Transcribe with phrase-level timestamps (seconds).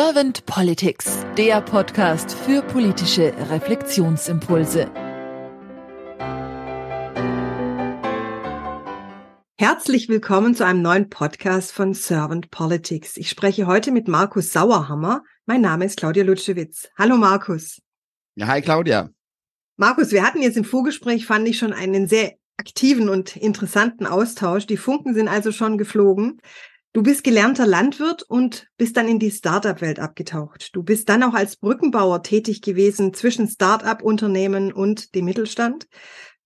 [0.00, 4.88] Servant Politics, der Podcast für politische Reflexionsimpulse.
[9.58, 13.16] Herzlich willkommen zu einem neuen Podcast von Servant Politics.
[13.16, 15.24] Ich spreche heute mit Markus Sauerhammer.
[15.46, 16.88] Mein Name ist Claudia Lutschewitz.
[16.96, 17.82] Hallo Markus.
[18.36, 19.10] Ja, hi Claudia.
[19.76, 24.64] Markus, wir hatten jetzt im Vorgespräch, fand ich schon einen sehr aktiven und interessanten Austausch.
[24.64, 26.40] Die Funken sind also schon geflogen.
[26.98, 30.70] Du bist gelernter Landwirt und bist dann in die Startup-Welt abgetaucht.
[30.74, 35.86] Du bist dann auch als Brückenbauer tätig gewesen zwischen Startup-Unternehmen und dem Mittelstand,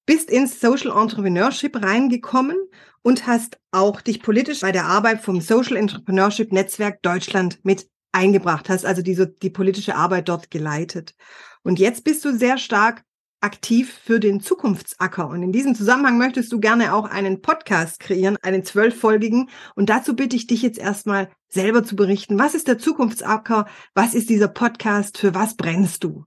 [0.04, 2.58] bist ins Social Entrepreneurship reingekommen
[3.00, 8.68] und hast auch dich politisch bei der Arbeit vom Social Entrepreneurship Netzwerk Deutschland mit eingebracht,
[8.68, 11.14] hast also die, die politische Arbeit dort geleitet.
[11.62, 13.04] Und jetzt bist du sehr stark
[13.42, 15.28] aktiv für den Zukunftsacker.
[15.28, 19.50] Und in diesem Zusammenhang möchtest du gerne auch einen Podcast kreieren, einen zwölffolgigen.
[19.74, 22.38] Und dazu bitte ich dich jetzt erstmal selber zu berichten.
[22.38, 23.66] Was ist der Zukunftsacker?
[23.94, 25.18] Was ist dieser Podcast?
[25.18, 26.24] Für was brennst du?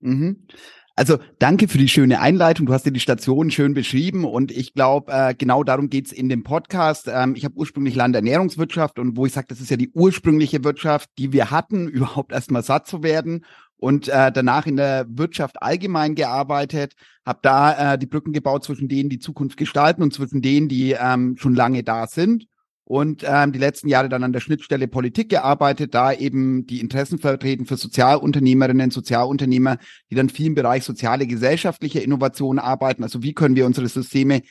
[0.00, 0.46] Mhm.
[0.94, 2.66] Also danke für die schöne Einleitung.
[2.66, 6.28] Du hast dir die Station schön beschrieben und ich glaube, äh, genau darum geht's in
[6.28, 7.08] dem Podcast.
[7.10, 11.08] Ähm, ich habe ursprünglich Landernährungswirtschaft und wo ich sage, das ist ja die ursprüngliche Wirtschaft,
[11.16, 13.46] die wir hatten, überhaupt erstmal satt zu werden
[13.82, 16.94] und äh, danach in der Wirtschaft allgemein gearbeitet,
[17.26, 20.92] habe da äh, die Brücken gebaut zwischen denen, die Zukunft gestalten und zwischen denen, die
[20.92, 22.46] ähm, schon lange da sind
[22.84, 27.18] und ähm, die letzten Jahre dann an der Schnittstelle Politik gearbeitet, da eben die Interessen
[27.18, 29.78] vertreten für Sozialunternehmerinnen, Sozialunternehmer,
[30.12, 33.02] die dann viel im Bereich soziale, gesellschaftliche Innovation arbeiten.
[33.02, 34.42] Also wie können wir unsere Systeme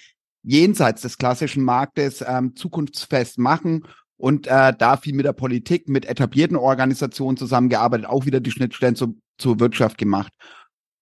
[0.44, 3.84] jenseits des klassischen Marktes ähm, zukunftsfest machen
[4.22, 8.96] und äh, da viel mit der Politik, mit etablierten Organisationen zusammengearbeitet, auch wieder die Schnittstellen
[8.96, 10.32] zu, zur Wirtschaft gemacht.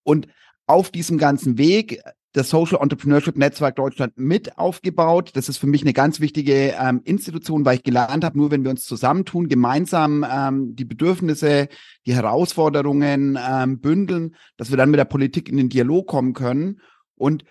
[0.04, 0.28] Und
[0.68, 5.32] auf diesem ganzen Weg das Social Entrepreneurship Netzwerk Deutschland mit aufgebaut.
[5.34, 8.64] Das ist für mich eine ganz wichtige ähm, Institution, weil ich gelernt habe, nur wenn
[8.64, 11.68] wir uns zusammentun, gemeinsam ähm, die Bedürfnisse,
[12.06, 16.80] die Herausforderungen ähm, bündeln, dass wir dann mit der Politik in den Dialog kommen können.
[17.16, 17.44] Und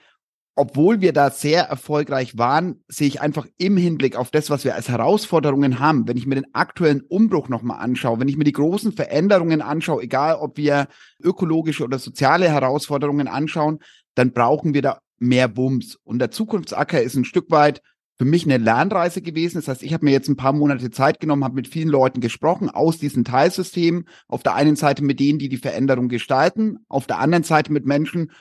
[0.59, 4.75] obwohl wir da sehr erfolgreich waren, sehe ich einfach im Hinblick auf das, was wir
[4.75, 8.53] als Herausforderungen haben, wenn ich mir den aktuellen Umbruch nochmal anschaue, wenn ich mir die
[8.53, 10.89] großen Veränderungen anschaue, egal ob wir
[11.23, 13.79] ökologische oder soziale Herausforderungen anschauen,
[14.17, 15.95] dann brauchen wir da mehr Bums.
[16.03, 17.81] Und der Zukunftsacker ist ein Stück weit
[18.17, 19.59] für mich eine Lernreise gewesen.
[19.59, 22.21] Das heißt, ich habe mir jetzt ein paar Monate Zeit genommen, habe mit vielen Leuten
[22.21, 24.09] gesprochen aus diesen Teilsystemen.
[24.27, 27.87] Auf der einen Seite mit denen, die die Veränderung gestalten, auf der anderen Seite mit
[27.87, 28.33] Menschen,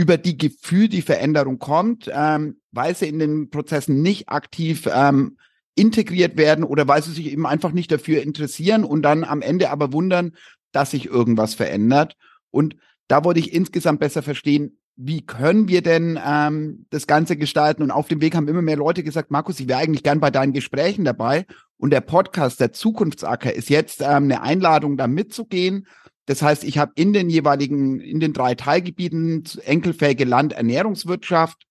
[0.00, 5.36] über die Gefühl die Veränderung kommt, ähm, weil sie in den Prozessen nicht aktiv ähm,
[5.74, 9.68] integriert werden oder weil sie sich eben einfach nicht dafür interessieren und dann am Ende
[9.68, 10.32] aber wundern,
[10.72, 12.16] dass sich irgendwas verändert.
[12.50, 12.76] Und
[13.08, 17.82] da wollte ich insgesamt besser verstehen, wie können wir denn ähm, das Ganze gestalten?
[17.82, 20.30] Und auf dem Weg haben immer mehr Leute gesagt, Markus, ich wäre eigentlich gern bei
[20.30, 21.44] deinen Gesprächen dabei.
[21.76, 25.86] Und der Podcast, der Zukunftsacker, ist jetzt ähm, eine Einladung, da mitzugehen.
[26.30, 31.66] Das heißt, ich habe in den jeweiligen, in den drei Teilgebieten enkelfähige Landernährungswirtschaft,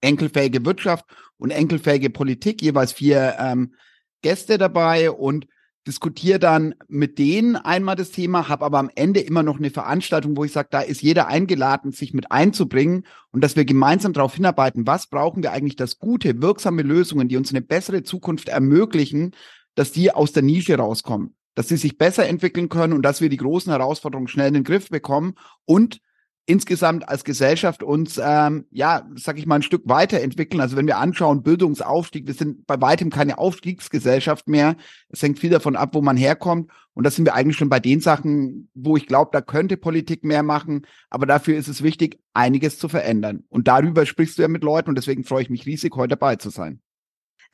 [0.00, 1.04] enkelfähige Wirtschaft
[1.36, 3.76] und enkelfähige Politik jeweils vier ähm,
[4.22, 5.46] Gäste dabei und
[5.86, 10.36] diskutiere dann mit denen einmal das Thema, habe aber am Ende immer noch eine Veranstaltung,
[10.36, 14.34] wo ich sage, da ist jeder eingeladen, sich mit einzubringen und dass wir gemeinsam darauf
[14.34, 19.30] hinarbeiten, was brauchen wir eigentlich, dass gute, wirksame Lösungen, die uns eine bessere Zukunft ermöglichen,
[19.76, 23.28] dass die aus der Nische rauskommen, dass sie sich besser entwickeln können und dass wir
[23.28, 25.34] die großen Herausforderungen schnell in den Griff bekommen
[25.64, 26.00] und
[26.46, 30.60] insgesamt als Gesellschaft uns, ähm, ja, sag ich mal, ein Stück weiterentwickeln.
[30.60, 34.76] Also wenn wir anschauen, Bildungsaufstieg, wir sind bei weitem keine Aufstiegsgesellschaft mehr.
[35.08, 36.70] Es hängt viel davon ab, wo man herkommt.
[36.94, 40.22] Und das sind wir eigentlich schon bei den Sachen, wo ich glaube, da könnte Politik
[40.22, 40.86] mehr machen.
[41.10, 43.42] Aber dafür ist es wichtig, einiges zu verändern.
[43.48, 46.36] Und darüber sprichst du ja mit Leuten und deswegen freue ich mich riesig, heute dabei
[46.36, 46.80] zu sein.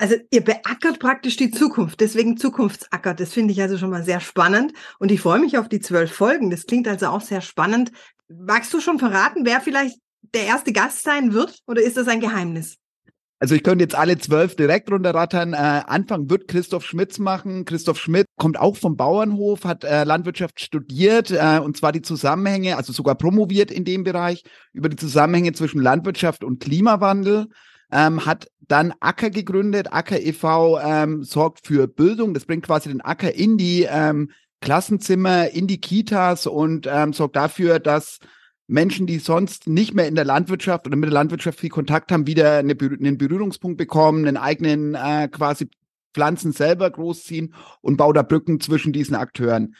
[0.03, 3.15] Also ihr beackert praktisch die Zukunft, deswegen Zukunftsacker.
[3.15, 6.13] Das finde ich also schon mal sehr spannend und ich freue mich auf die zwölf
[6.13, 6.51] Folgen.
[6.51, 7.93] Das klingt also auch sehr spannend.
[8.29, 10.01] Magst du schon verraten, wer vielleicht
[10.35, 12.79] der erste Gast sein wird oder ist das ein Geheimnis?
[13.39, 15.53] Also ich könnte jetzt alle zwölf direkt runterrattern.
[15.53, 17.65] Äh, Anfang wird Christoph Schmitz machen.
[17.65, 22.76] Christoph Schmidt kommt auch vom Bauernhof, hat äh, Landwirtschaft studiert äh, und zwar die Zusammenhänge,
[22.76, 24.43] also sogar promoviert in dem Bereich,
[24.73, 27.47] über die Zusammenhänge zwischen Landwirtschaft und Klimawandel.
[27.93, 29.93] Ähm, hat dann Acker gegründet.
[29.93, 30.81] Acker e.V.
[30.81, 32.35] Ähm, sorgt für Bildung.
[32.35, 34.31] Das bringt quasi den Acker in die ähm,
[34.61, 38.19] Klassenzimmer, in die Kitas und ähm, sorgt dafür, dass
[38.69, 42.27] Menschen, die sonst nicht mehr in der Landwirtschaft oder mit der Landwirtschaft viel Kontakt haben,
[42.27, 45.69] wieder eine, einen Berührungspunkt bekommen, einen eigenen äh, quasi
[46.15, 49.75] Pflanzen selber großziehen und baut da Brücken zwischen diesen Akteuren.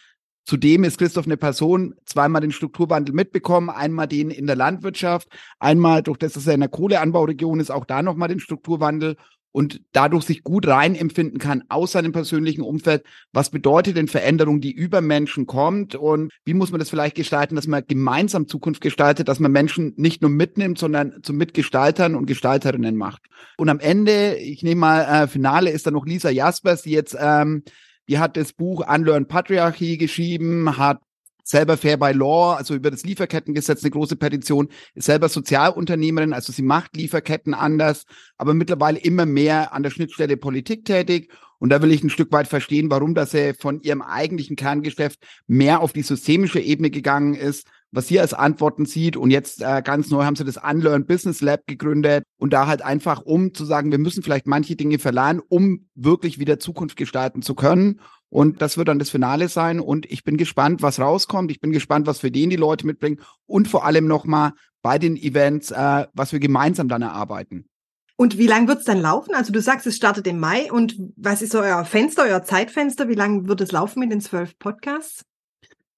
[0.45, 5.29] Zudem ist Christoph eine Person, zweimal den Strukturwandel mitbekommen, einmal den in der Landwirtschaft,
[5.61, 9.17] einmal durch das, dass er in der Kohleanbauregion ist, auch da nochmal den Strukturwandel
[9.53, 13.05] und dadurch sich gut reinempfinden kann aus seinem persönlichen Umfeld.
[13.33, 17.55] Was bedeutet denn Veränderung, die über Menschen kommt und wie muss man das vielleicht gestalten,
[17.55, 22.27] dass man gemeinsam Zukunft gestaltet, dass man Menschen nicht nur mitnimmt, sondern zu Mitgestaltern und
[22.27, 23.23] Gestalterinnen macht.
[23.59, 27.17] Und am Ende, ich nehme mal äh, Finale, ist da noch Lisa Jaspers, die jetzt
[27.21, 27.63] ähm,
[28.09, 31.01] die hat das Buch Unlearn Patriarchy geschrieben, hat
[31.45, 36.53] selber Fair by Law, also über das Lieferkettengesetz eine große Petition, ist selber Sozialunternehmerin, also
[36.53, 38.05] sie macht Lieferketten anders,
[38.37, 41.31] aber mittlerweile immer mehr an der Schnittstelle Politik tätig.
[41.59, 45.81] Und da will ich ein Stück weit verstehen, warum das von ihrem eigentlichen Kerngeschäft mehr
[45.81, 49.17] auf die systemische Ebene gegangen ist, was sie als Antworten sieht.
[49.17, 52.83] Und jetzt äh, ganz neu haben sie das Unlearn Business Lab gegründet und da halt
[52.83, 57.43] einfach, um zu sagen, wir müssen vielleicht manche Dinge verleihen, um wirklich wieder Zukunft gestalten
[57.43, 58.01] zu können.
[58.31, 59.79] Und das wird dann das Finale sein.
[59.79, 61.51] Und ich bin gespannt, was rauskommt.
[61.51, 63.21] Ich bin gespannt, was für den die Leute mitbringen.
[63.45, 67.67] Und vor allem nochmal bei den Events, äh, was wir gemeinsam dann erarbeiten.
[68.17, 69.35] Und wie lange wird es dann laufen?
[69.35, 70.73] Also du sagst, es startet im Mai.
[70.73, 73.09] Und was ist euer Fenster, euer Zeitfenster?
[73.09, 75.25] Wie lange wird es laufen mit den zwölf Podcasts?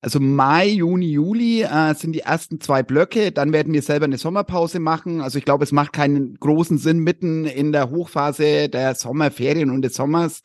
[0.04, 3.32] Also Mai, Juni, Juli äh, sind die ersten zwei Blöcke.
[3.32, 5.22] Dann werden wir selber eine Sommerpause machen.
[5.22, 9.80] Also ich glaube, es macht keinen großen Sinn, mitten in der Hochphase der Sommerferien und
[9.80, 10.42] des Sommers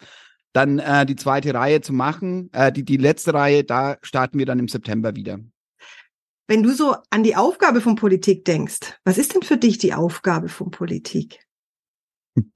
[0.53, 2.49] dann äh, die zweite Reihe zu machen.
[2.53, 5.39] Äh, die, die letzte Reihe, da starten wir dann im September wieder.
[6.47, 9.93] Wenn du so an die Aufgabe von Politik denkst, was ist denn für dich die
[9.93, 11.45] Aufgabe von Politik?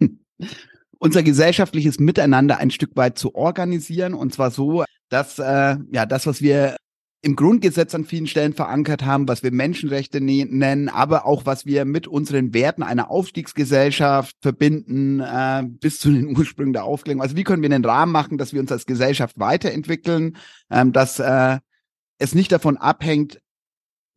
[1.00, 6.26] Unser gesellschaftliches Miteinander ein Stück weit zu organisieren und zwar so, dass äh, ja das,
[6.26, 6.78] was wir
[7.26, 11.66] im Grundgesetz an vielen Stellen verankert haben, was wir Menschenrechte ne-, nennen, aber auch was
[11.66, 17.22] wir mit unseren Werten einer Aufstiegsgesellschaft verbinden, äh, bis zu den Ursprüngen der Aufklärung.
[17.22, 20.36] Also wie können wir einen Rahmen machen, dass wir uns als Gesellschaft weiterentwickeln,
[20.70, 21.60] ähm, dass äh,
[22.18, 23.40] es nicht davon abhängt,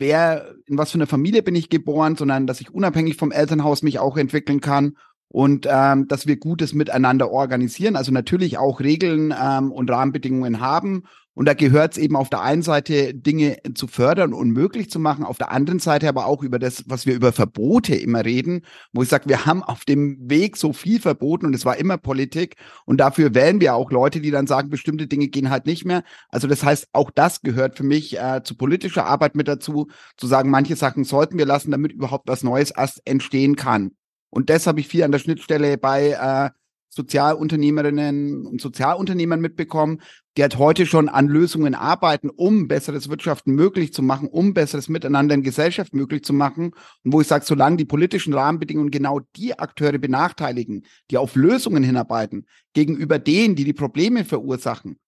[0.00, 3.84] wer, in was für einer Familie bin ich geboren, sondern dass ich unabhängig vom Elternhaus
[3.84, 4.96] mich auch entwickeln kann
[5.28, 11.04] und ähm, dass wir Gutes miteinander organisieren, also natürlich auch Regeln ähm, und Rahmenbedingungen haben
[11.36, 14.98] und da gehört es eben auf der einen Seite, Dinge zu fördern und möglich zu
[14.98, 18.62] machen, auf der anderen Seite aber auch über das, was wir über Verbote immer reden,
[18.94, 21.98] wo ich sage, wir haben auf dem Weg so viel verboten und es war immer
[21.98, 22.56] Politik
[22.86, 26.04] und dafür wählen wir auch Leute, die dann sagen, bestimmte Dinge gehen halt nicht mehr.
[26.30, 30.26] Also das heißt, auch das gehört für mich äh, zu politischer Arbeit mit dazu, zu
[30.26, 33.90] sagen, manche Sachen sollten wir lassen, damit überhaupt was Neues erst entstehen kann.
[34.30, 36.50] Und das habe ich viel an der Schnittstelle bei äh,
[36.88, 40.00] Sozialunternehmerinnen und Sozialunternehmern mitbekommen,
[40.36, 44.88] die halt heute schon an Lösungen arbeiten, um besseres Wirtschaften möglich zu machen, um besseres
[44.88, 46.72] Miteinander in Gesellschaft möglich zu machen.
[47.04, 51.82] Und wo ich sage, solange die politischen Rahmenbedingungen genau die Akteure benachteiligen, die auf Lösungen
[51.82, 54.98] hinarbeiten, gegenüber denen, die die Probleme verursachen,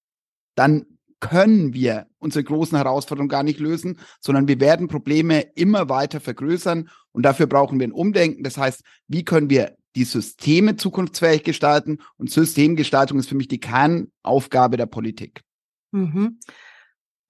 [0.54, 0.86] dann
[1.20, 6.88] können wir unsere großen Herausforderungen gar nicht lösen, sondern wir werden Probleme immer weiter vergrößern
[7.12, 8.44] und dafür brauchen wir ein Umdenken.
[8.44, 11.99] Das heißt, wie können wir die Systeme zukunftsfähig gestalten.
[12.17, 15.43] Und Systemgestaltung ist für mich die Kernaufgabe der Politik.
[15.93, 16.38] Mhm.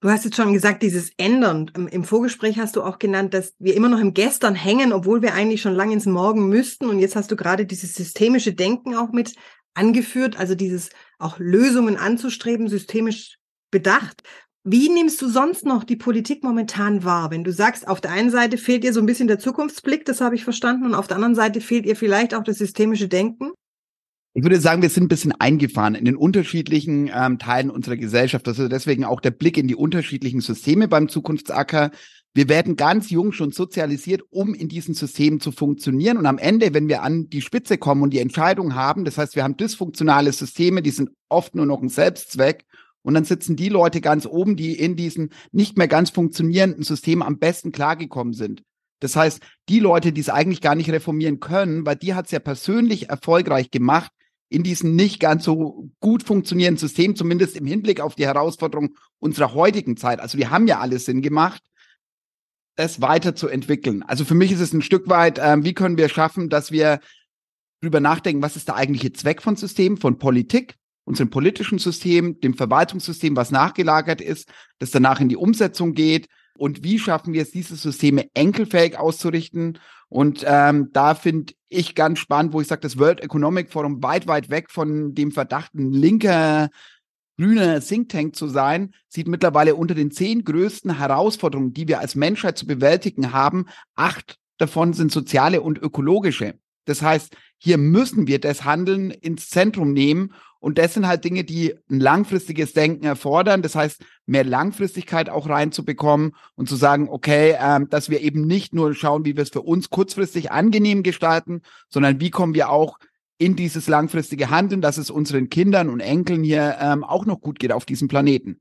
[0.01, 1.69] Du hast jetzt schon gesagt, dieses Ändern.
[1.91, 5.33] Im Vorgespräch hast du auch genannt, dass wir immer noch im Gestern hängen, obwohl wir
[5.33, 6.85] eigentlich schon lange ins Morgen müssten.
[6.85, 9.35] Und jetzt hast du gerade dieses systemische Denken auch mit
[9.73, 13.39] angeführt, also dieses auch Lösungen anzustreben, systemisch
[13.71, 14.23] bedacht.
[14.71, 17.31] Wie nimmst du sonst noch die Politik momentan wahr?
[17.31, 20.21] Wenn du sagst, auf der einen Seite fehlt ihr so ein bisschen der Zukunftsblick, das
[20.21, 23.49] habe ich verstanden, und auf der anderen Seite fehlt ihr vielleicht auch das systemische Denken?
[24.35, 28.47] Ich würde sagen, wir sind ein bisschen eingefahren in den unterschiedlichen ähm, Teilen unserer Gesellschaft.
[28.47, 31.89] Also deswegen auch der Blick in die unterschiedlichen Systeme beim Zukunftsacker.
[32.35, 36.17] Wir werden ganz jung schon sozialisiert, um in diesen Systemen zu funktionieren.
[36.17, 39.35] Und am Ende, wenn wir an die Spitze kommen und die Entscheidung haben, das heißt,
[39.35, 42.65] wir haben dysfunktionale Systeme, die sind oft nur noch ein Selbstzweck
[43.01, 47.21] und dann sitzen die Leute ganz oben, die in diesen nicht mehr ganz funktionierenden System
[47.21, 48.63] am besten klargekommen sind.
[48.99, 52.31] Das heißt, die Leute, die es eigentlich gar nicht reformieren können, weil die hat es
[52.31, 54.11] ja persönlich erfolgreich gemacht,
[54.49, 59.53] in diesem nicht ganz so gut funktionierenden System, zumindest im Hinblick auf die Herausforderung unserer
[59.53, 60.19] heutigen Zeit.
[60.19, 61.61] Also wir haben ja alles Sinn gemacht,
[62.75, 64.03] das weiterzuentwickeln.
[64.03, 66.99] Also für mich ist es ein Stück weit, äh, wie können wir schaffen, dass wir
[67.81, 70.75] drüber nachdenken, was ist der eigentliche Zweck von Systemen, von Politik,
[71.09, 74.47] unserem politischen System, dem Verwaltungssystem, was nachgelagert ist,
[74.77, 76.27] das danach in die Umsetzung geht.
[76.55, 79.79] Und wie schaffen wir es, diese Systeme enkelfähig auszurichten?
[80.07, 84.27] Und ähm, da finde ich ganz spannend, wo ich sage, das World Economic Forum weit,
[84.27, 86.69] weit weg von dem verdachten linker
[87.37, 92.15] grüner Think Tank zu sein, sieht mittlerweile unter den zehn größten Herausforderungen, die wir als
[92.15, 96.55] Menschheit zu bewältigen haben, acht davon sind soziale und ökologische.
[96.85, 101.43] Das heißt, hier müssen wir das Handeln ins Zentrum nehmen und das sind halt Dinge,
[101.43, 103.61] die ein langfristiges Denken erfordern.
[103.61, 108.73] Das heißt, mehr Langfristigkeit auch reinzubekommen und zu sagen, okay, ähm, dass wir eben nicht
[108.73, 112.99] nur schauen, wie wir es für uns kurzfristig angenehm gestalten, sondern wie kommen wir auch
[113.37, 117.57] in dieses langfristige Handeln, dass es unseren Kindern und Enkeln hier ähm, auch noch gut
[117.57, 118.59] geht auf diesem Planeten.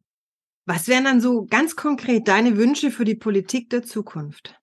[0.67, 4.55] Was wären dann so ganz konkret deine Wünsche für die Politik der Zukunft?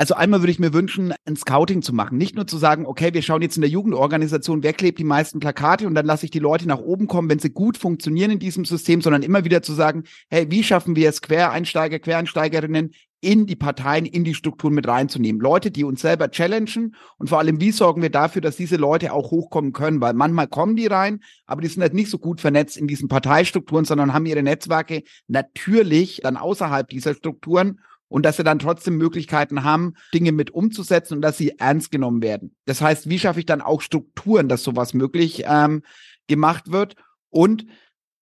[0.00, 2.16] Also einmal würde ich mir wünschen, ein Scouting zu machen.
[2.16, 5.40] Nicht nur zu sagen, okay, wir schauen jetzt in der Jugendorganisation, wer klebt die meisten
[5.40, 8.38] Plakate und dann lasse ich die Leute nach oben kommen, wenn sie gut funktionieren in
[8.38, 13.44] diesem System, sondern immer wieder zu sagen, hey, wie schaffen wir es, Quereinsteiger, Quereinsteigerinnen in
[13.44, 15.38] die Parteien, in die Strukturen mit reinzunehmen.
[15.38, 19.12] Leute, die uns selber challengen und vor allem, wie sorgen wir dafür, dass diese Leute
[19.12, 22.40] auch hochkommen können, weil manchmal kommen die rein, aber die sind halt nicht so gut
[22.40, 27.80] vernetzt in diesen Parteistrukturen, sondern haben ihre Netzwerke natürlich dann außerhalb dieser Strukturen
[28.10, 32.20] und dass sie dann trotzdem Möglichkeiten haben, Dinge mit umzusetzen und dass sie ernst genommen
[32.20, 32.54] werden.
[32.66, 35.82] Das heißt, wie schaffe ich dann auch Strukturen, dass sowas möglich ähm,
[36.26, 36.96] gemacht wird
[37.30, 37.64] und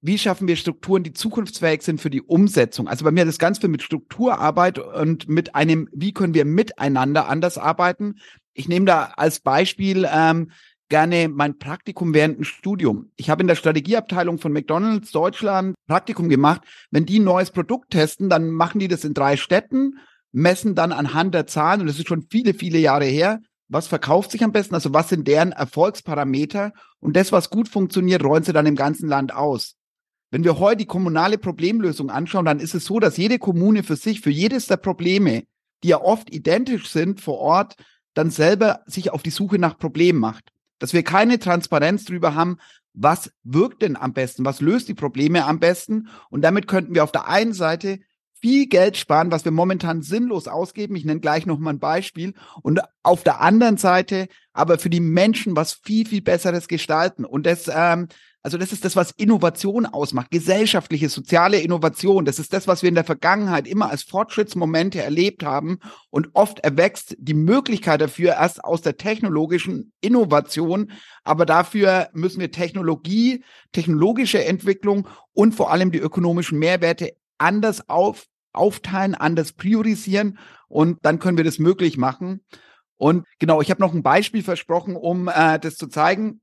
[0.00, 2.86] wie schaffen wir Strukturen, die zukunftsfähig sind für die Umsetzung?
[2.86, 6.44] Also bei mir hat das ganz viel mit Strukturarbeit und mit einem, wie können wir
[6.44, 8.20] miteinander anders arbeiten?
[8.52, 10.52] Ich nehme da als Beispiel ähm,
[10.88, 13.10] gerne mein Praktikum während dem Studium.
[13.16, 16.62] Ich habe in der Strategieabteilung von McDonald's Deutschland Praktikum gemacht.
[16.90, 19.98] Wenn die ein neues Produkt testen, dann machen die das in drei Städten,
[20.32, 24.30] messen dann anhand der Zahlen, und das ist schon viele, viele Jahre her, was verkauft
[24.30, 28.52] sich am besten, also was sind deren Erfolgsparameter und das, was gut funktioniert, rollen sie
[28.52, 29.74] dann im ganzen Land aus.
[30.30, 33.96] Wenn wir heute die kommunale Problemlösung anschauen, dann ist es so, dass jede Kommune für
[33.96, 35.44] sich, für jedes der Probleme,
[35.82, 37.76] die ja oft identisch sind vor Ort,
[38.14, 42.58] dann selber sich auf die Suche nach Problemen macht dass wir keine Transparenz darüber haben,
[42.94, 46.08] was wirkt denn am besten, was löst die Probleme am besten.
[46.30, 48.00] Und damit könnten wir auf der einen Seite
[48.40, 50.96] viel Geld sparen, was wir momentan sinnlos ausgeben.
[50.96, 52.34] Ich nenne gleich noch mal ein Beispiel.
[52.62, 57.24] Und auf der anderen Seite aber für die Menschen was viel, viel Besseres gestalten.
[57.24, 58.08] Und das ähm,
[58.42, 62.24] also das ist das, was Innovation ausmacht, gesellschaftliche, soziale Innovation.
[62.24, 65.80] Das ist das, was wir in der Vergangenheit immer als Fortschrittsmomente erlebt haben.
[66.10, 70.92] Und oft erwächst die Möglichkeit dafür erst aus der technologischen Innovation.
[71.24, 73.42] Aber dafür müssen wir Technologie,
[73.72, 80.38] technologische Entwicklung und vor allem die ökonomischen Mehrwerte anders auf, aufteilen, anders priorisieren.
[80.68, 82.44] Und dann können wir das möglich machen.
[82.96, 86.40] Und genau, ich habe noch ein Beispiel versprochen, um äh, das zu zeigen.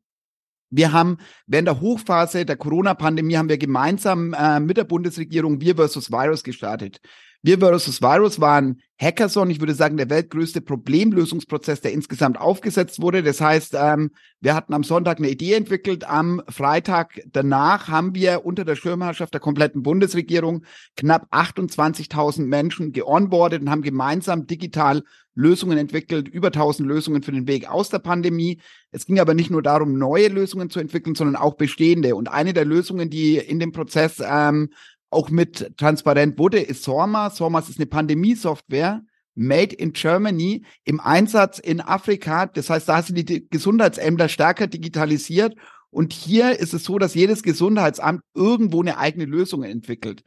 [0.70, 1.18] Wir haben
[1.48, 6.44] während der Hochphase der Corona-Pandemie haben wir gemeinsam äh, mit der Bundesregierung Wir versus Virus
[6.44, 7.00] gestartet.
[7.46, 13.00] Wir versus Virus war ein Hackathon, ich würde sagen, der weltgrößte Problemlösungsprozess, der insgesamt aufgesetzt
[13.00, 13.22] wurde.
[13.22, 14.10] Das heißt, ähm,
[14.42, 16.10] wir hatten am Sonntag eine Idee entwickelt.
[16.10, 20.64] Am Freitag danach haben wir unter der Schirmherrschaft der kompletten Bundesregierung
[20.98, 25.04] knapp 28.000 Menschen geonboardet und haben gemeinsam digital
[25.36, 28.60] Lösungen entwickelt, über 1000 Lösungen für den Weg aus der Pandemie.
[28.92, 32.16] Es ging aber nicht nur darum, neue Lösungen zu entwickeln, sondern auch bestehende.
[32.16, 34.70] Und eine der Lösungen, die in dem Prozess ähm,
[35.10, 37.30] auch mit transparent wurde, ist Sorma.
[37.30, 39.04] Sorma ist eine Pandemie-Software,
[39.36, 42.48] made in Germany, im Einsatz in Afrika.
[42.48, 45.56] Das heißt, da sind die Gesundheitsämter stärker digitalisiert.
[45.90, 50.24] Und hier ist es so, dass jedes Gesundheitsamt irgendwo eine eigene Lösung entwickelt.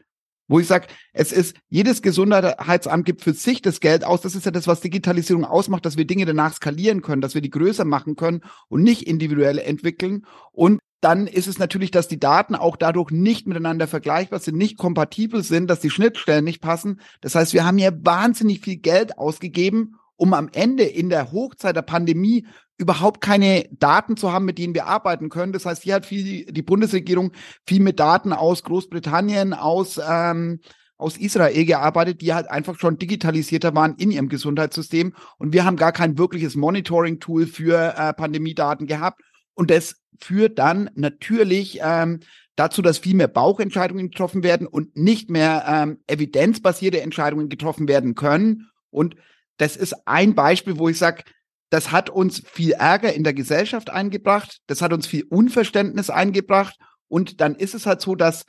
[0.51, 4.23] Wo ich sage, es ist, jedes Gesundheitsamt gibt für sich das Geld aus.
[4.23, 7.43] Das ist ja das, was Digitalisierung ausmacht, dass wir Dinge danach skalieren können, dass wir
[7.43, 10.25] die größer machen können und nicht individuell entwickeln.
[10.53, 14.79] Und dann ist es natürlich, dass die Daten auch dadurch nicht miteinander vergleichbar sind, nicht
[14.79, 17.01] kompatibel sind, dass die Schnittstellen nicht passen.
[17.21, 21.77] Das heißt, wir haben hier wahnsinnig viel Geld ausgegeben, um am Ende in der Hochzeit
[21.77, 25.53] der Pandemie überhaupt keine Daten zu haben, mit denen wir arbeiten können.
[25.53, 27.33] Das heißt, hier hat viel die Bundesregierung
[27.67, 30.61] viel mit Daten aus Großbritannien, aus ähm,
[30.99, 35.15] aus Israel gearbeitet, die halt einfach schon digitalisierter waren in ihrem Gesundheitssystem.
[35.39, 39.23] Und wir haben gar kein wirkliches Monitoring-Tool für äh, Pandemiedaten gehabt.
[39.59, 42.21] Und das führt dann natürlich ähm,
[42.55, 48.15] dazu, dass viel mehr Bauchentscheidungen getroffen werden und nicht mehr ähm, evidenzbasierte Entscheidungen getroffen werden
[48.15, 48.71] können.
[48.91, 49.17] Und
[49.57, 51.25] das ist ein Beispiel, wo ich sage,
[51.71, 56.77] das hat uns viel Ärger in der Gesellschaft eingebracht, das hat uns viel Unverständnis eingebracht.
[57.09, 58.47] Und dann ist es halt so, dass,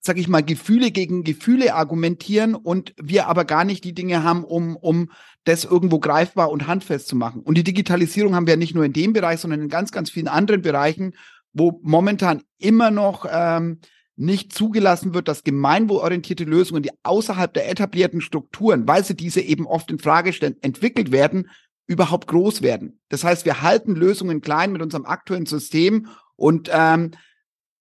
[0.00, 4.42] sag ich mal, Gefühle gegen Gefühle argumentieren und wir aber gar nicht die Dinge haben,
[4.42, 5.12] um, um
[5.44, 7.42] das irgendwo greifbar und handfest zu machen.
[7.42, 10.28] Und die Digitalisierung haben wir nicht nur in dem Bereich, sondern in ganz, ganz vielen
[10.28, 11.14] anderen Bereichen,
[11.52, 13.80] wo momentan immer noch ähm,
[14.16, 19.66] nicht zugelassen wird, dass gemeinwohlorientierte Lösungen, die außerhalb der etablierten Strukturen, weil sie diese eben
[19.66, 21.48] oft in Frage stellen, entwickelt werden,
[21.86, 23.00] überhaupt groß werden.
[23.08, 27.12] Das heißt, wir halten Lösungen klein mit unserem aktuellen System und ähm,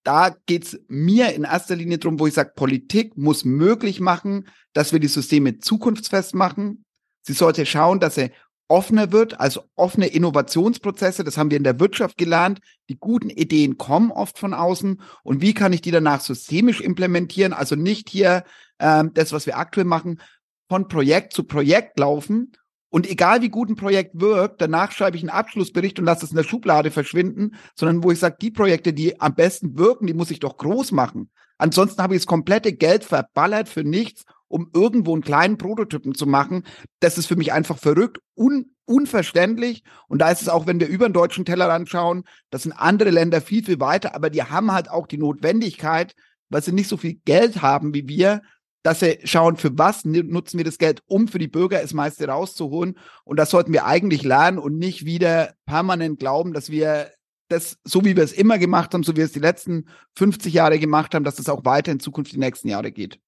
[0.04, 4.94] da geht's mir in erster Linie drum, wo ich sage, Politik muss möglich machen, dass
[4.94, 6.86] wir die Systeme zukunftsfest machen,
[7.22, 8.32] Sie sollte schauen, dass sie
[8.70, 12.60] offener wird, also offene Innovationsprozesse, das haben wir in der Wirtschaft gelernt.
[12.88, 15.02] Die guten Ideen kommen oft von außen.
[15.24, 17.52] Und wie kann ich die danach systemisch implementieren?
[17.52, 18.44] Also nicht hier
[18.80, 20.22] ähm, das, was wir aktuell machen,
[20.70, 22.54] von Projekt zu Projekt laufen
[22.92, 26.32] Und egal wie gut ein Projekt wirkt, danach schreibe ich einen Abschlussbericht und lasse es
[26.32, 30.14] in der Schublade verschwinden, sondern wo ich sage, die Projekte, die am besten wirken, die
[30.14, 31.32] muss ich doch groß machen.
[31.58, 36.26] Ansonsten habe ich das komplette Geld verballert für nichts, um irgendwo einen kleinen Prototypen zu
[36.28, 36.66] machen.
[37.00, 39.84] Das ist für mich einfach verrückt, un unverständlich.
[40.08, 43.12] Und da ist es auch, wenn wir über den deutschen Tellerrand schauen, das sind andere
[43.12, 46.16] Länder viel, viel weiter, aber die haben halt auch die Notwendigkeit,
[46.50, 48.42] weil sie nicht so viel Geld haben wie wir,
[48.82, 52.28] dass wir schauen, für was nutzen wir das Geld, um für die Bürger das meiste
[52.28, 52.98] rauszuholen.
[53.26, 57.12] Und das sollten wir eigentlich lernen und nicht wieder permanent glauben, dass wir
[57.50, 59.88] das, so wie wir es immer gemacht haben, so wie wir es die letzten
[60.18, 63.20] 50 Jahre gemacht haben, dass das auch weiter in Zukunft die nächsten Jahre geht.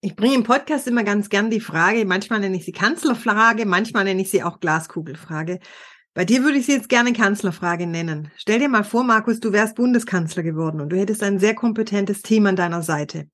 [0.00, 4.04] Ich bringe im Podcast immer ganz gern die Frage, manchmal nenne ich sie Kanzlerfrage, manchmal
[4.04, 5.58] nenne ich sie auch Glaskugelfrage.
[6.14, 8.30] Bei dir würde ich sie jetzt gerne Kanzlerfrage nennen.
[8.36, 12.22] Stell dir mal vor, Markus, du wärst Bundeskanzler geworden und du hättest ein sehr kompetentes
[12.22, 13.28] Team an deiner Seite.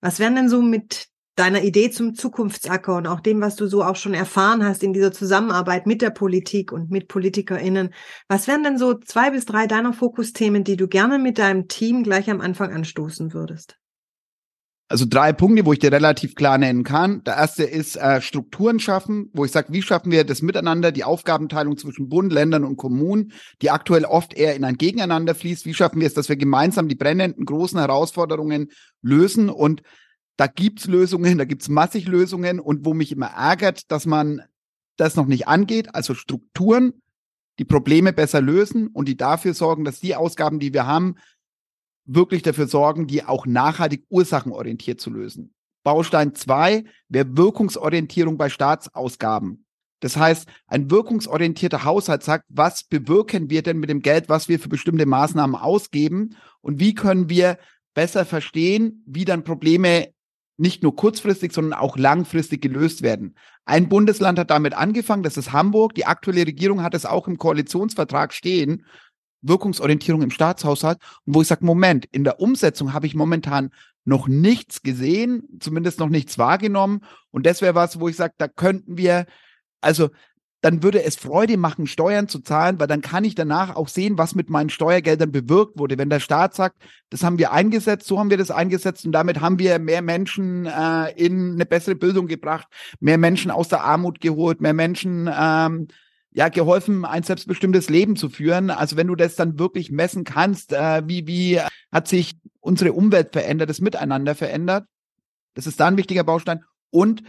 [0.00, 3.82] Was wären denn so mit deiner Idee zum Zukunftsacker und auch dem, was du so
[3.82, 7.92] auch schon erfahren hast in dieser Zusammenarbeit mit der Politik und mit PolitikerInnen,
[8.28, 12.04] was wären denn so zwei bis drei deiner Fokusthemen, die du gerne mit deinem Team
[12.04, 13.78] gleich am Anfang anstoßen würdest?
[14.94, 17.24] Also drei Punkte, wo ich dir relativ klar nennen kann.
[17.24, 21.02] Der erste ist äh, Strukturen schaffen, wo ich sage, wie schaffen wir das Miteinander, die
[21.02, 25.66] Aufgabenteilung zwischen Bund, Ländern und Kommunen, die aktuell oft eher in ein Gegeneinander fließt.
[25.66, 28.70] Wie schaffen wir es, dass wir gemeinsam die brennenden großen Herausforderungen
[29.02, 29.48] lösen?
[29.48, 29.82] Und
[30.36, 32.60] da gibt's Lösungen, da gibt's massig Lösungen.
[32.60, 34.42] Und wo mich immer ärgert, dass man
[34.96, 36.92] das noch nicht angeht, also Strukturen,
[37.58, 41.16] die Probleme besser lösen und die dafür sorgen, dass die Ausgaben, die wir haben,
[42.04, 45.54] wirklich dafür sorgen, die auch nachhaltig ursachenorientiert zu lösen.
[45.84, 49.64] Baustein zwei wäre Wirkungsorientierung bei Staatsausgaben.
[50.00, 54.58] Das heißt, ein wirkungsorientierter Haushalt sagt, was bewirken wir denn mit dem Geld, was wir
[54.58, 57.58] für bestimmte Maßnahmen ausgeben und wie können wir
[57.94, 60.08] besser verstehen, wie dann Probleme
[60.56, 63.36] nicht nur kurzfristig, sondern auch langfristig gelöst werden.
[63.64, 65.94] Ein Bundesland hat damit angefangen, das ist Hamburg.
[65.94, 68.84] Die aktuelle Regierung hat es auch im Koalitionsvertrag stehen.
[69.44, 70.98] Wirkungsorientierung im Staatshaushalt.
[71.26, 73.70] Wo ich sage, Moment, in der Umsetzung habe ich momentan
[74.04, 77.00] noch nichts gesehen, zumindest noch nichts wahrgenommen.
[77.30, 79.26] Und das wäre was, wo ich sage, da könnten wir,
[79.80, 80.10] also
[80.64, 84.16] dann würde es Freude machen, Steuern zu zahlen, weil dann kann ich danach auch sehen,
[84.16, 85.98] was mit meinen Steuergeldern bewirkt wurde.
[85.98, 86.76] Wenn der Staat sagt,
[87.10, 90.64] das haben wir eingesetzt, so haben wir das eingesetzt und damit haben wir mehr Menschen
[90.64, 92.66] äh, in eine bessere Bildung gebracht,
[92.98, 95.88] mehr Menschen aus der Armut geholt, mehr Menschen ähm,
[96.34, 98.70] ja geholfen, ein selbstbestimmtes Leben zu führen.
[98.70, 101.60] Also wenn du das dann wirklich messen kannst, äh, wie, wie
[101.92, 104.84] hat sich unsere Umwelt verändert, das Miteinander verändert,
[105.54, 106.64] das ist da ein wichtiger Baustein.
[106.90, 107.22] Und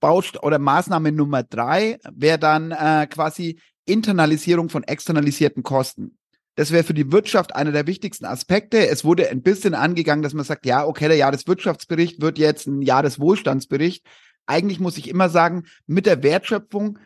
[0.00, 6.18] Baust oder Maßnahme Nummer drei wäre dann äh, quasi Internalisierung von externalisierten Kosten.
[6.56, 8.88] Das wäre für die Wirtschaft einer der wichtigsten Aspekte.
[8.88, 12.82] Es wurde ein bisschen angegangen, dass man sagt, ja, okay, der Jahreswirtschaftsbericht wird jetzt ein
[12.82, 14.04] Jahreswohlstandsbericht.
[14.46, 16.98] Eigentlich muss ich immer sagen, mit der Wertschöpfung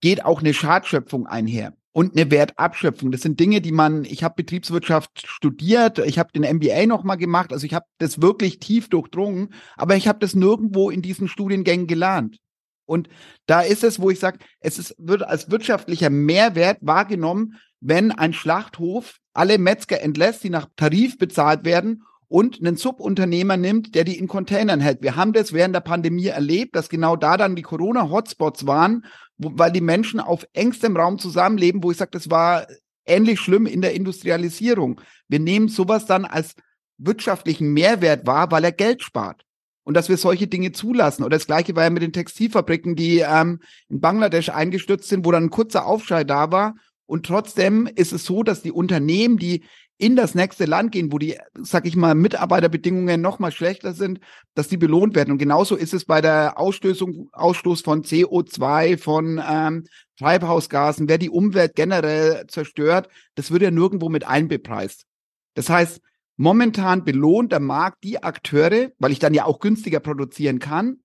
[0.00, 3.10] geht auch eine Schadschöpfung einher und eine Wertabschöpfung.
[3.10, 7.52] Das sind Dinge, die man, ich habe Betriebswirtschaft studiert, ich habe den MBA nochmal gemacht,
[7.52, 11.86] also ich habe das wirklich tief durchdrungen, aber ich habe das nirgendwo in diesen Studiengängen
[11.86, 12.36] gelernt.
[12.84, 13.08] Und
[13.46, 18.32] da ist es, wo ich sage, es ist, wird als wirtschaftlicher Mehrwert wahrgenommen, wenn ein
[18.32, 24.18] Schlachthof alle Metzger entlässt, die nach Tarif bezahlt werden und einen Subunternehmer nimmt, der die
[24.18, 25.02] in Containern hält.
[25.02, 29.04] Wir haben das während der Pandemie erlebt, dass genau da dann die Corona-Hotspots waren,
[29.38, 32.66] wo, weil die Menschen auf engstem Raum zusammenleben, wo ich sage, das war
[33.04, 35.00] ähnlich schlimm in der Industrialisierung.
[35.28, 36.54] Wir nehmen sowas dann als
[36.98, 39.42] wirtschaftlichen Mehrwert wahr, weil er Geld spart.
[39.84, 41.22] Und dass wir solche Dinge zulassen.
[41.22, 45.30] Oder das gleiche war ja mit den Textilfabriken, die ähm, in Bangladesch eingestürzt sind, wo
[45.30, 46.74] dann ein kurzer Aufschrei da war.
[47.06, 49.62] Und trotzdem ist es so, dass die Unternehmen, die
[49.98, 54.20] in das nächste Land gehen, wo die, sag ich mal, Mitarbeiterbedingungen noch mal schlechter sind,
[54.54, 55.32] dass die belohnt werden.
[55.32, 59.84] Und genauso ist es bei der Ausstößung, Ausstoß von CO2, von ähm,
[60.18, 65.06] Treibhausgasen, wer die Umwelt generell zerstört, das wird ja nirgendwo mit einbepreist.
[65.54, 66.00] Das heißt,
[66.36, 71.00] momentan belohnt der Markt die Akteure, weil ich dann ja auch günstiger produzieren kann,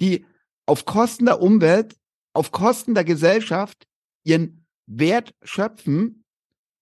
[0.00, 0.26] die
[0.66, 1.94] auf Kosten der Umwelt,
[2.32, 3.86] auf Kosten der Gesellschaft
[4.24, 6.24] ihren Wert schöpfen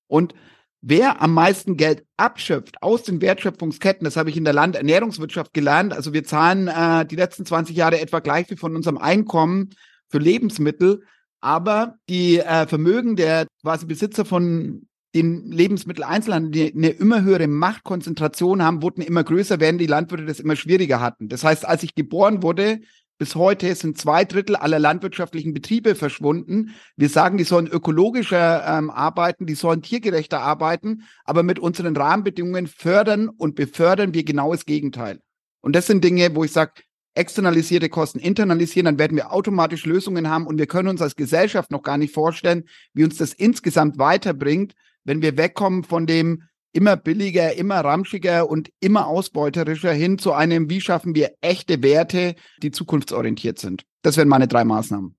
[0.07, 0.35] und
[0.83, 5.93] wer am meisten Geld abschöpft aus den Wertschöpfungsketten, das habe ich in der Landernährungswirtschaft gelernt.
[5.93, 9.71] Also wir zahlen äh, die letzten 20 Jahre etwa gleich wie von unserem Einkommen
[10.09, 11.03] für Lebensmittel,
[11.41, 18.63] aber die äh, Vermögen der quasi Besitzer von den Lebensmitteleinzelhandel, die eine immer höhere Machtkonzentration
[18.63, 21.29] haben, wurden immer größer, während die Landwirte das immer schwieriger hatten.
[21.29, 22.81] Das heißt, als ich geboren wurde,
[23.23, 26.75] bis heute sind zwei Drittel aller landwirtschaftlichen Betriebe verschwunden.
[26.97, 32.67] Wir sagen, die sollen ökologischer ähm, arbeiten, die sollen tiergerechter arbeiten, aber mit unseren Rahmenbedingungen
[32.67, 35.21] fördern und befördern wir genau das Gegenteil.
[35.61, 36.83] Und das sind Dinge, wo ich sage,
[37.15, 41.71] externalisierte Kosten internalisieren, dann werden wir automatisch Lösungen haben und wir können uns als Gesellschaft
[41.71, 46.97] noch gar nicht vorstellen, wie uns das insgesamt weiterbringt, wenn wir wegkommen von dem immer
[46.97, 52.71] billiger, immer ramschiger und immer ausbeuterischer hin zu einem, wie schaffen wir echte Werte, die
[52.71, 53.85] zukunftsorientiert sind.
[54.03, 55.15] Das wären meine drei Maßnahmen.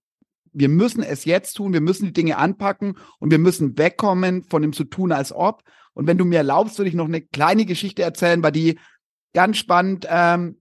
[0.51, 4.61] Wir müssen es jetzt tun, wir müssen die Dinge anpacken und wir müssen wegkommen von
[4.61, 5.63] dem zu tun als ob.
[5.93, 8.79] Und wenn du mir erlaubst, würde ich noch eine kleine Geschichte erzählen, weil die
[9.33, 10.57] ganz spannend ähm,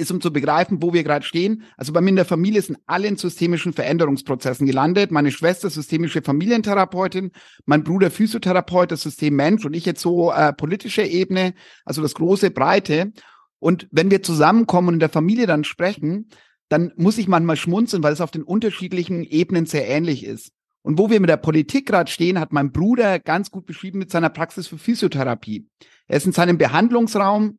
[0.00, 1.62] ist, um zu begreifen, wo wir gerade stehen.
[1.76, 5.10] Also bei mir in der Familie sind alle in systemischen Veränderungsprozessen gelandet.
[5.10, 7.30] Meine Schwester systemische Familientherapeutin,
[7.66, 12.14] mein Bruder Physiotherapeut, das System Mensch und ich jetzt so äh, politische Ebene, also das
[12.14, 13.12] große, breite.
[13.58, 16.30] Und wenn wir zusammenkommen und in der Familie dann sprechen,
[16.68, 20.52] dann muss ich manchmal schmunzeln, weil es auf den unterschiedlichen Ebenen sehr ähnlich ist.
[20.82, 24.10] Und wo wir mit der Politik gerade stehen, hat mein Bruder ganz gut beschrieben mit
[24.10, 25.66] seiner Praxis für Physiotherapie.
[26.06, 27.58] Er ist in seinem Behandlungsraum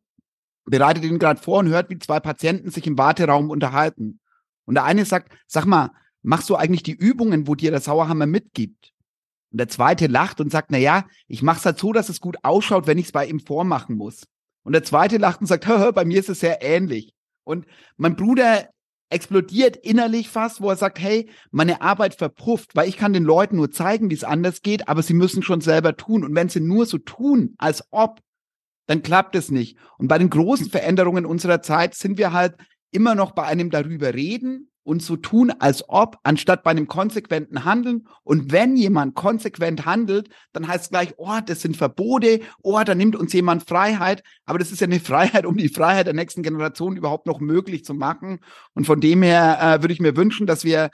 [0.64, 4.20] bereitet ihn gerade vor und hört, wie zwei Patienten sich im Warteraum unterhalten.
[4.64, 5.90] Und der eine sagt, sag mal,
[6.22, 8.92] machst du eigentlich die Übungen, wo dir der Sauerhammer mitgibt?
[9.50, 12.38] Und der zweite lacht und sagt, na ja, ich mach's halt so, dass es gut
[12.42, 14.22] ausschaut, wenn ich es bei ihm vormachen muss.
[14.62, 17.12] Und der zweite lacht und sagt, hör, bei mir ist es sehr ähnlich.
[17.44, 18.68] Und mein Bruder
[19.10, 23.56] explodiert innerlich fast, wo er sagt, hey, meine Arbeit verpufft, weil ich kann den Leuten
[23.56, 26.24] nur zeigen, wie es anders geht, aber sie müssen schon selber tun.
[26.24, 28.20] Und wenn sie nur so tun, als ob,
[28.86, 29.76] dann klappt es nicht.
[29.98, 32.54] Und bei den großen Veränderungen unserer Zeit sind wir halt
[32.90, 37.64] immer noch bei einem darüber reden und so tun, als ob, anstatt bei einem konsequenten
[37.64, 38.06] Handeln.
[38.24, 42.94] Und wenn jemand konsequent handelt, dann heißt es gleich, oh, das sind Verbote, oh, da
[42.94, 44.22] nimmt uns jemand Freiheit.
[44.44, 47.84] Aber das ist ja eine Freiheit, um die Freiheit der nächsten Generation überhaupt noch möglich
[47.84, 48.40] zu machen.
[48.74, 50.90] Und von dem her äh, würde ich mir wünschen, dass wir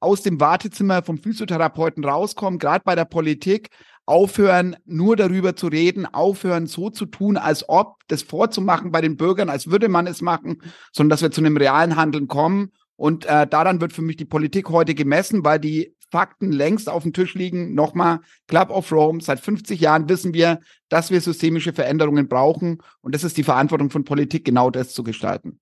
[0.00, 3.68] aus dem Wartezimmer vom Physiotherapeuten rauskommen, gerade bei der Politik,
[4.12, 9.16] aufhören, nur darüber zu reden, aufhören, so zu tun, als ob das vorzumachen bei den
[9.16, 10.60] Bürgern, als würde man es machen,
[10.92, 12.72] sondern dass wir zu einem realen Handeln kommen.
[12.96, 17.04] Und äh, daran wird für mich die Politik heute gemessen, weil die Fakten längst auf
[17.04, 17.72] dem Tisch liegen.
[17.72, 22.82] Nochmal, Club of Rome, seit 50 Jahren wissen wir, dass wir systemische Veränderungen brauchen.
[23.00, 25.58] Und das ist die Verantwortung von Politik, genau das zu gestalten.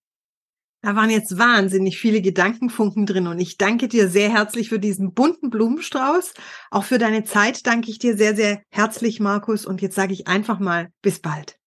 [0.83, 5.13] Da waren jetzt wahnsinnig viele Gedankenfunken drin und ich danke dir sehr herzlich für diesen
[5.13, 6.33] bunten Blumenstrauß.
[6.71, 9.67] Auch für deine Zeit danke ich dir sehr, sehr herzlich, Markus.
[9.67, 11.59] Und jetzt sage ich einfach mal bis bald.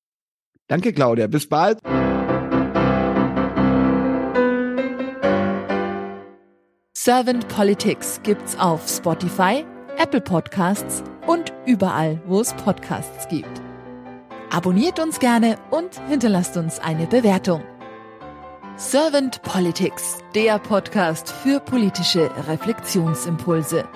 [0.67, 1.27] Danke, Claudia.
[1.27, 1.77] Bis bald.
[6.95, 9.63] Servant Politics gibt's auf Spotify,
[9.97, 13.61] Apple Podcasts und überall, wo es Podcasts gibt.
[14.49, 17.63] Abonniert uns gerne und hinterlasst uns eine Bewertung.
[18.75, 23.87] Servant Politics, der Podcast für politische Reflexionsimpulse.